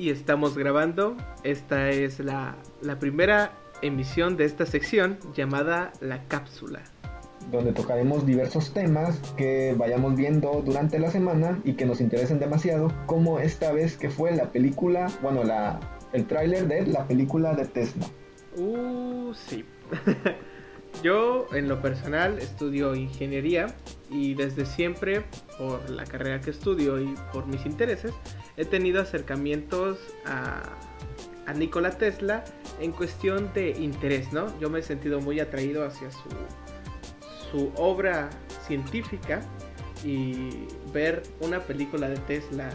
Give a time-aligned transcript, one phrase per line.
[0.00, 1.14] y estamos grabando.
[1.44, 6.80] Esta es la, la primera emisión de esta sección llamada La Cápsula.
[7.50, 12.90] donde tocaremos diversos temas que vayamos viendo durante la semana y que nos interesen demasiado,
[13.04, 15.80] como esta vez que fue la película, bueno, la,
[16.14, 18.06] el tráiler de la película de Tesla.
[18.56, 19.66] Uh, sí.
[21.02, 23.66] Yo, en lo personal, estudio ingeniería
[24.10, 25.24] y desde siempre,
[25.56, 28.12] por la carrera que estudio y por mis intereses,
[28.60, 30.60] he tenido acercamientos a,
[31.46, 32.44] a Nikola Tesla
[32.78, 34.46] en cuestión de interés, ¿no?
[34.60, 36.28] Yo me he sentido muy atraído hacia su,
[37.50, 38.28] su obra
[38.66, 39.40] científica
[40.04, 42.68] y ver una película de Tesla.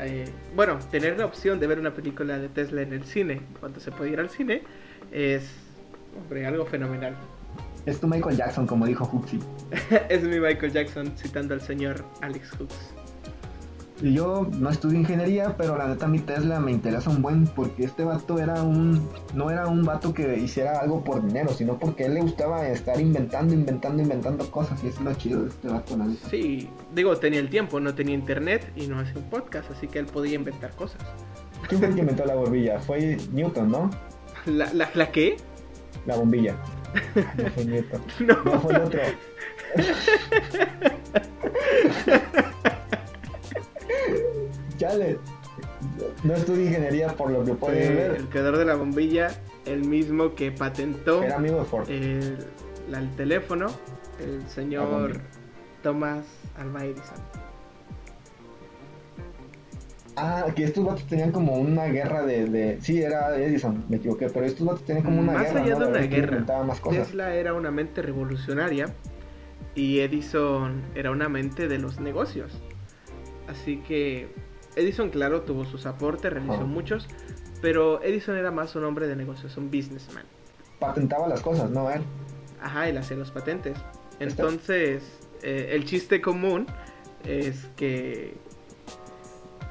[0.00, 3.80] eh, bueno, tener la opción de ver una película de Tesla en el cine, cuando
[3.80, 4.62] se puede ir al cine,
[5.10, 5.50] es,
[6.18, 7.16] hombre, algo fenomenal.
[7.86, 9.40] Es tu Michael Jackson, como dijo Huxley.
[10.10, 13.03] es mi Michael Jackson citando al señor Alex Hooks.
[14.12, 18.04] Yo no estudio ingeniería, pero la neta mi Tesla me interesa un buen porque este
[18.04, 22.06] vato era un no era un vato que hiciera algo por dinero, sino porque a
[22.08, 25.68] él le gustaba estar inventando, inventando, inventando cosas y eso es lo chido de este
[25.68, 26.28] vato, la neta.
[26.28, 30.00] Sí, digo, tenía el tiempo, no tenía internet y no hacía un podcast, así que
[30.00, 31.00] él podía inventar cosas.
[31.66, 32.78] ¿Quién fue el que inventó la bombilla?
[32.80, 33.90] Fue Newton, ¿no?
[34.44, 35.38] ¿La, la, la qué?
[36.04, 36.56] La bombilla.
[37.38, 38.02] No fue Newton.
[38.20, 38.44] No.
[38.44, 39.00] No fue el otro.
[44.88, 45.18] Chale.
[46.24, 48.10] No estudio ingeniería por lo que pueden Fue ver.
[48.16, 49.28] el creador de la bombilla,
[49.66, 51.88] el mismo que patentó Era amigo de Ford.
[51.90, 52.38] el,
[52.90, 53.66] la- el teléfono,
[54.20, 55.20] el señor.
[55.82, 56.24] Thomas
[56.56, 57.16] Alva Edison.
[60.16, 62.78] Ah, que estos vatos tenían como una guerra de, de...
[62.80, 65.80] Sí, era Edison, me equivoqué, pero estos vatos tenían como una Más guerra, allá ¿no?
[65.80, 67.08] de una guerra, inventaba más cosas.
[67.08, 68.86] Tesla era una mente revolucionaria
[69.74, 72.52] y Edison era una mente de los negocios.
[73.48, 74.28] Así que
[74.76, 77.06] Edison, claro, tuvo sus aportes, realizó muchos,
[77.62, 80.24] pero Edison era más un hombre de negocios, un businessman.
[80.78, 81.90] Patentaba las cosas, ¿no?
[81.90, 82.02] Él.
[82.60, 83.76] Ajá, él hacía los patentes.
[84.20, 85.02] Entonces,
[85.42, 86.66] eh, el chiste común
[87.24, 88.34] es que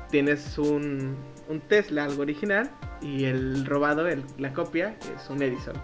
[0.10, 1.16] tienes un,
[1.50, 2.70] un Tesla, algo original,
[3.02, 5.76] y el robado, el- la copia, es un Edison.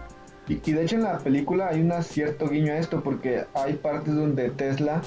[0.48, 3.74] Y, y de hecho en la película hay un cierto guiño a esto porque hay
[3.74, 5.02] partes donde Tesla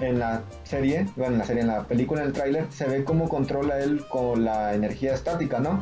[0.00, 3.04] en la serie, bueno, en la serie, en la película, en el tráiler, se ve
[3.04, 5.80] cómo controla él con la energía estática, ¿no?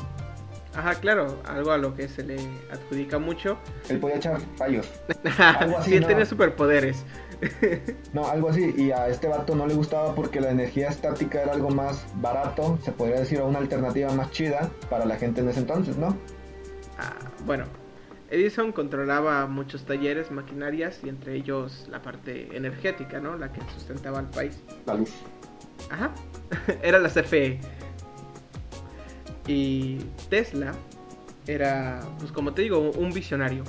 [0.74, 2.36] Ajá, claro, algo a lo que se le
[2.70, 3.56] adjudica mucho.
[3.88, 4.86] Él podía echar rayos.
[5.38, 6.08] Algo así, sí, él ¿no?
[6.08, 7.04] tenía superpoderes.
[8.14, 8.74] No, algo así.
[8.78, 12.78] Y a este vato no le gustaba porque la energía estática era algo más barato,
[12.82, 16.16] se podría decir, o una alternativa más chida para la gente en ese entonces, ¿no?
[16.98, 17.66] Ah, bueno,
[18.30, 23.36] Edison controlaba muchos talleres, maquinarias y entre ellos la parte energética, ¿no?
[23.36, 24.62] La que sustentaba al país.
[24.86, 25.12] La luz.
[25.90, 26.12] Ajá,
[26.82, 27.60] era la CFE.
[29.46, 29.98] Y
[30.28, 30.72] Tesla
[31.46, 33.62] era, pues como te digo, un visionario.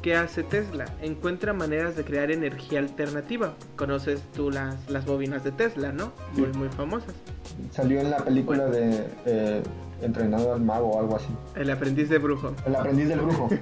[0.00, 0.84] ¿Qué hace Tesla?
[1.00, 3.54] Encuentra maneras de crear energía alternativa.
[3.76, 6.12] Conoces tú las, las bobinas de Tesla, ¿no?
[6.34, 7.14] Muy, muy famosas.
[7.70, 9.62] Salió en la película de eh,
[10.02, 11.28] Entrenado al Mago o algo así.
[11.54, 12.54] El aprendiz de brujo.
[12.66, 13.48] El aprendiz del brujo.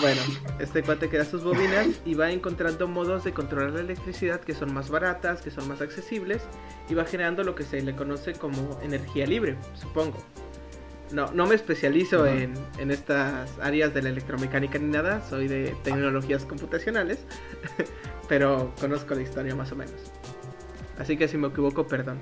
[0.00, 0.20] Bueno,
[0.58, 4.74] este cuate crea sus bobinas y va encontrando modos de controlar la electricidad que son
[4.74, 6.42] más baratas, que son más accesibles
[6.88, 10.18] y va generando lo que se le conoce como energía libre, supongo.
[11.12, 15.76] No, no me especializo en, en estas áreas de la electromecánica ni nada, soy de
[15.84, 17.18] tecnologías computacionales,
[18.28, 19.94] pero conozco la historia más o menos.
[20.98, 22.18] Así que si me equivoco, perdón.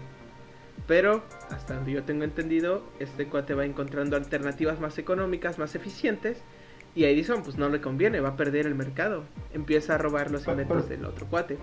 [0.86, 6.38] Pero, hasta donde yo tengo entendido, este cuate va encontrando alternativas más económicas, más eficientes.
[6.94, 9.24] Y a Edison pues no le conviene, va a perder el mercado.
[9.52, 11.58] Empieza a robar los inventos pero- del otro cuate.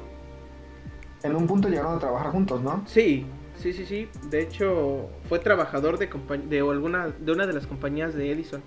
[1.23, 2.83] En un punto llegaron a trabajar juntos, ¿no?
[2.85, 3.25] Sí,
[3.57, 4.07] sí, sí, sí.
[4.29, 6.07] De hecho, fue trabajador de,
[6.47, 8.61] de, alguna, de una de las compañías de Edison.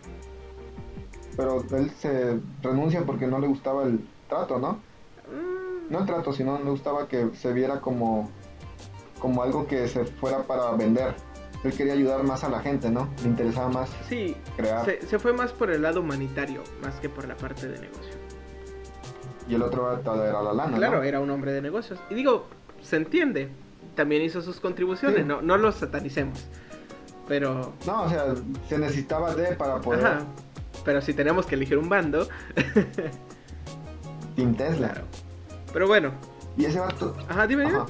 [1.37, 4.73] Pero él se renuncia porque no le gustaba el trato, ¿no?
[5.31, 8.29] Mm, No el trato, sino no le gustaba que se viera como,
[9.19, 11.15] como algo que se fuera para vender.
[11.65, 13.09] Él quería ayudar más a la gente, ¿no?
[13.23, 14.85] Le interesaba más Sí, crear.
[14.85, 18.15] se, se fue más por el lado humanitario, más que por la parte de negocio.
[19.49, 21.03] Y el otro era la lana, Claro, ¿no?
[21.03, 21.99] era un hombre de negocios.
[22.11, 22.47] Y digo,
[22.83, 23.49] se entiende.
[23.97, 25.25] También hizo sus contribuciones, Sí.
[25.25, 26.47] no, no los satanicemos.
[27.27, 28.27] Pero, No, o sea,
[28.69, 30.07] se necesitaba de para poder...
[30.07, 30.19] ajá.
[30.85, 32.29] Pero si tenemos que elegir un bando,
[34.37, 34.89] Team Tesla.
[34.91, 35.07] claro.
[35.73, 36.13] Pero bueno,
[36.57, 37.17] Y ese vato...
[37.29, 37.81] ajá, dime, dime.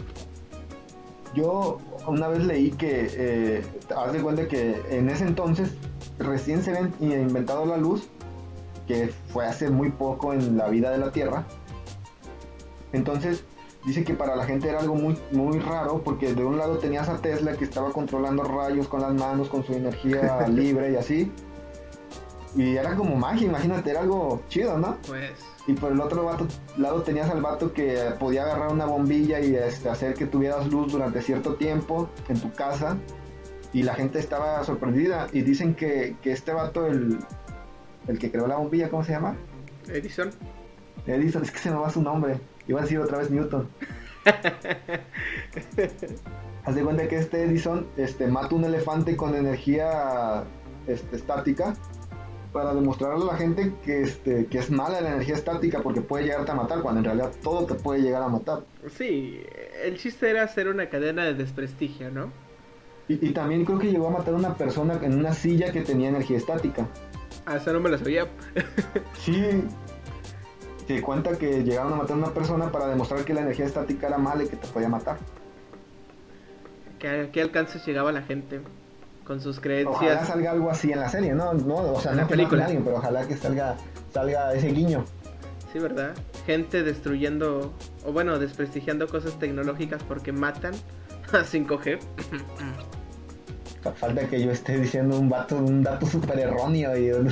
[1.34, 3.62] Yo una vez leí que, eh,
[3.94, 5.74] haz de cuenta que en ese entonces
[6.18, 8.08] recién se habían inventado la luz,
[8.86, 11.44] que fue hace muy poco en la vida de la Tierra.
[12.92, 13.44] Entonces
[13.84, 17.08] dice que para la gente era algo muy, muy raro porque de un lado tenías
[17.08, 21.32] a Tesla que estaba controlando rayos con las manos, con su energía libre y así.
[22.56, 24.96] Y era como magia, imagínate, era algo chido, ¿no?
[25.06, 25.32] Pues.
[25.66, 26.26] Y por el otro
[26.78, 30.92] lado tenías al vato que podía agarrar una bombilla y este, hacer que tuvieras luz
[30.92, 32.96] durante cierto tiempo en tu casa.
[33.74, 35.26] Y la gente estaba sorprendida.
[35.32, 37.18] Y dicen que, que este vato, el,
[38.06, 39.36] el que creó la bombilla, ¿cómo se llama?
[39.88, 40.30] Edison.
[41.06, 42.40] Edison, es que se me va su nombre.
[42.66, 43.68] Iba a decir otra vez Newton.
[46.64, 50.44] Haz de cuenta que este Edison este, mata un elefante con energía
[50.86, 51.74] este, estática
[52.58, 56.24] para demostrarle a la gente que, este, que es mala la energía estática porque puede
[56.24, 58.64] llegarte a matar, cuando en realidad todo te puede llegar a matar.
[58.96, 59.40] Sí,
[59.84, 62.32] el chiste era hacer una cadena de desprestigio, ¿no?
[63.06, 66.08] Y, también creo que llegó a matar a una persona en una silla que tenía
[66.08, 66.88] energía estática.
[67.46, 68.26] Ah, esa no me la sabía.
[69.14, 69.62] sí,
[70.88, 74.08] te cuenta que llegaron a matar a una persona para demostrar que la energía estática
[74.08, 75.16] era mala y que te podía matar.
[76.98, 78.60] ¿Qué, qué alcances llegaba la gente
[79.28, 79.94] con sus creencias?
[79.94, 81.52] Ojalá salga algo así en la serie, ¿no?
[81.52, 82.64] no o sea, en no la película.
[82.64, 83.76] Alguien, pero ojalá que salga,
[84.12, 85.04] salga ese guiño.
[85.70, 86.14] Sí, ¿verdad?
[86.46, 87.74] Gente destruyendo,
[88.06, 90.72] o bueno, desprestigiando cosas tecnológicas porque matan
[91.32, 91.98] a 5G.
[93.94, 96.96] Falta que yo esté diciendo un, vato, un dato súper erróneo.
[96.96, 97.10] Y...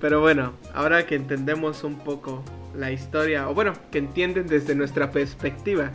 [0.00, 2.44] Pero bueno, ahora que entendemos un poco
[2.76, 5.90] la historia, o bueno, que entienden desde nuestra perspectiva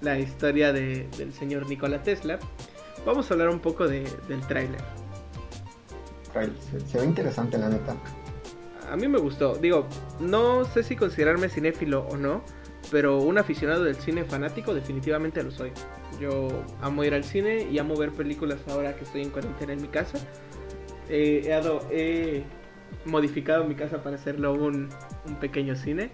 [0.00, 2.38] la historia del señor Nikola Tesla,
[3.04, 4.06] vamos a hablar un poco del
[4.48, 4.80] tráiler.
[6.70, 7.96] Se, se ve interesante, la neta.
[8.90, 9.56] A mí me gustó.
[9.56, 9.86] Digo,
[10.20, 12.42] no sé si considerarme cinéfilo o no,
[12.90, 15.72] pero un aficionado del cine fanático definitivamente lo soy.
[16.20, 16.48] Yo
[16.80, 19.88] amo ir al cine y amo ver películas ahora que estoy en cuarentena en mi
[19.88, 20.18] casa.
[21.08, 21.50] he,
[21.90, 22.44] he
[23.04, 24.88] modificado mi casa para hacerlo un,
[25.40, 26.10] pequeño cine.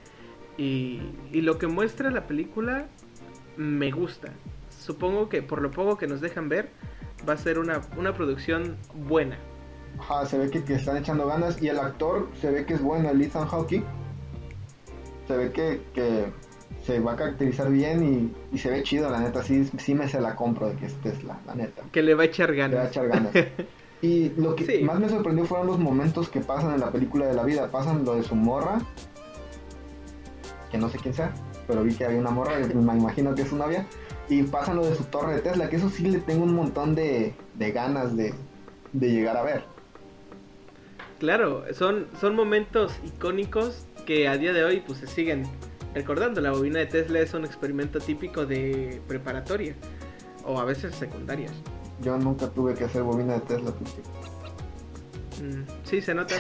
[0.56, 1.00] Y,
[1.32, 2.86] lo que muestra la película
[3.56, 4.32] me gusta.
[4.84, 6.68] Supongo que por lo poco que nos dejan ver,
[7.26, 7.80] va a ser una,
[8.14, 9.38] producción buena.
[10.26, 13.22] se ve que, están echando ganas y el actor se ve que es bueno, el
[13.22, 13.82] Ethan Hawking.
[15.26, 16.26] Se ve que,
[16.84, 19.42] se va a caracterizar bien y, se ve chido, la neta.
[19.42, 21.82] Sí, sí me se la compro de que es Tesla, la neta.
[21.90, 22.72] Que le va a echar ganas.
[22.72, 23.32] Le va a echar ganas.
[24.02, 27.32] Y lo que más me sorprendió fueron los momentos que pasan en la película de
[27.32, 27.70] la vida.
[27.70, 28.78] Pasan lo de su morra,
[30.70, 31.32] que no sé quién sea,
[31.66, 33.86] pero vi que había una morra, me imagino que es su novia.
[34.28, 36.94] Y pasan lo de su torre de Tesla, que eso sí le tengo un montón
[36.94, 38.34] de, ganas de,
[38.92, 39.64] llegar a ver.
[41.18, 45.44] Claro, son, son momentos icónicos que a día de hoy pues se siguen
[45.94, 46.40] recordando.
[46.40, 49.74] La bobina de Tesla es un experimento típico de preparatoria
[50.44, 51.52] o a veces secundarias.
[52.02, 53.70] Yo nunca tuve que hacer bobina de Tesla.
[55.40, 56.34] Mm, sí, se nota.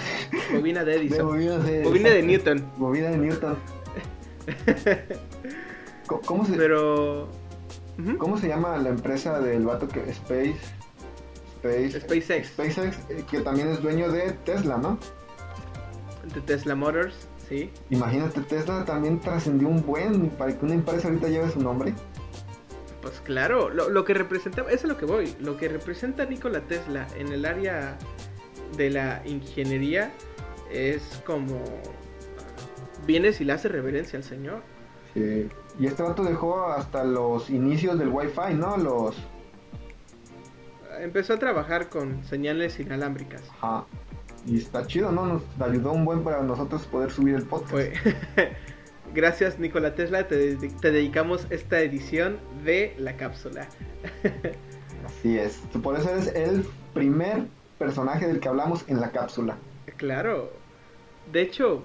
[0.52, 1.26] Bobina de Edison.
[1.26, 2.64] bobina, de, Newton.
[2.76, 3.56] Bobina de Newton.
[6.26, 7.28] ¿Cómo, se, Pero...
[8.18, 10.56] ¿Cómo se llama la empresa del vato que Space...
[11.62, 12.48] Space SpaceX.
[12.48, 14.98] SpaceX, eh, que también es dueño de Tesla, ¿no?
[16.34, 17.14] De Tesla Motors,
[17.48, 17.70] sí.
[17.88, 21.94] Imagínate, Tesla también trascendió un buen para que una empresa ahorita lleve su nombre.
[23.00, 27.06] Pues claro, lo, que representa, eso es lo que voy, lo que representa Nikola Tesla
[27.16, 27.98] en el área
[28.76, 30.10] de la ingeniería
[30.70, 31.62] es como
[33.06, 34.62] vienes y le hace reverencia al señor.
[35.12, 35.48] Sí,
[35.78, 38.76] y este vato dejó hasta los inicios del Wi-Fi, ¿no?
[38.76, 39.16] Los
[41.00, 43.42] empezó a trabajar con señales inalámbricas.
[43.60, 43.84] Ajá.
[44.46, 45.26] Y está chido, ¿no?
[45.26, 47.94] Nos ayudó un buen para nosotros poder subir el podcast.
[49.14, 53.68] Gracias Nikola Tesla, te, dedicamos esta edición de la cápsula.
[55.06, 57.44] Así es, por eso eres el primer
[57.78, 59.56] personaje del que hablamos en la cápsula.
[59.96, 60.50] Claro,
[61.32, 61.84] de hecho,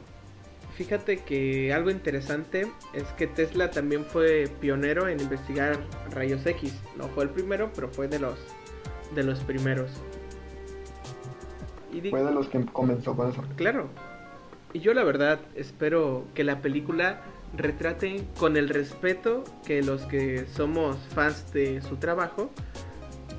[0.80, 5.78] fíjate que algo interesante es que Tesla también fue pionero en investigar
[6.12, 6.74] rayos X.
[6.98, 8.40] No fue el primero, pero fue de los,
[9.14, 9.92] de los primeros.
[12.10, 13.44] fue de los que comenzó con eso.
[13.58, 13.90] Claro,
[14.72, 17.24] y yo la verdad espero que la película
[17.58, 22.52] retrate con el respeto que los que somos fans de su trabajo,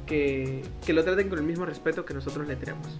[0.04, 2.98] que, lo traten con el mismo respeto que nosotros le tenemos.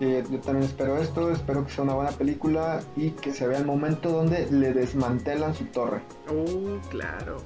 [0.00, 3.66] Yo también espero esto, espero que sea una buena película y que se vea el
[3.66, 6.00] momento donde le desmantelan su torre.
[6.26, 7.36] Oh, claro.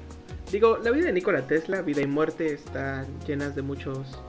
[0.52, 4.20] Digo, la vida de Nikola Tesla, vida y muerte, están llenas de muchos,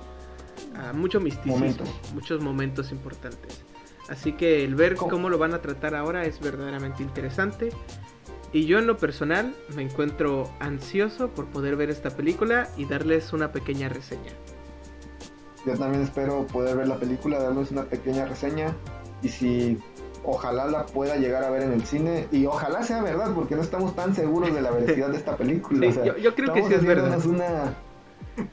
[0.74, 3.64] uh, mucho misticismo, muchos momentos importantes.
[4.10, 7.70] Así que el ver cómo lo van a tratar ahora es verdaderamente interesante.
[8.54, 13.34] Y yo en lo personal me encuentro ansioso por poder ver esta película y darles
[13.34, 14.32] una pequeña reseña.
[15.66, 18.76] Yo también espero poder ver la película, darles una pequeña reseña.
[19.22, 19.80] Y si
[20.24, 23.62] ojalá la pueda llegar a ver en el cine y ojalá sea verdad, porque no
[23.62, 25.88] estamos tan seguros de la veracidad de esta película.
[26.16, 27.20] yo, creo que sí es verdad.
[27.26, 27.76] Una,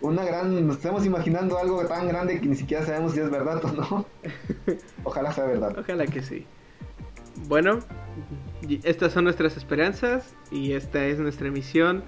[0.01, 3.63] una gran, nos estamos imaginando algo tan grande que ni siquiera sabemos si es verdad
[3.65, 4.07] o no.
[5.05, 5.77] Ojalá sea verdad.
[5.79, 6.47] Ojalá que sí.
[7.49, 7.81] Bueno,
[8.85, 12.05] estas son nuestras esperanzas y esta es nuestra emisión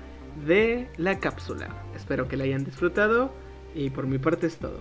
[0.47, 1.69] de la cápsula.
[1.95, 3.33] Espero que la hayan disfrutado
[3.75, 4.81] y por mi parte es todo.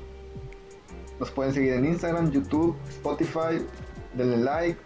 [1.20, 3.64] Nos pueden seguir en Instagram, YouTube, Spotify,
[4.16, 4.80] denle like,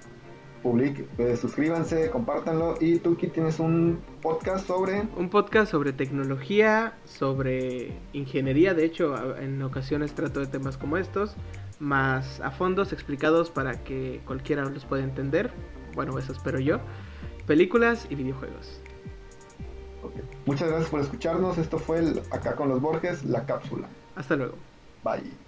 [0.62, 2.76] public, eh, suscríbanse, compártanlo.
[2.80, 5.04] Y tú aquí tienes un podcast sobre...
[5.16, 8.74] Un podcast sobre tecnología, sobre ingeniería.
[8.74, 11.36] De hecho, en ocasiones trato de temas como estos,
[11.80, 15.52] más a fondos explicados para que cualquiera los pueda entender.
[15.96, 16.80] Bueno, eso espero yo.
[17.46, 18.82] Películas y videojuegos.
[20.46, 21.58] Muchas gracias por escucharnos.
[21.58, 23.88] Esto fue Acá con los Borges, la cápsula.
[24.16, 24.56] Hasta luego.
[25.04, 25.47] Bye.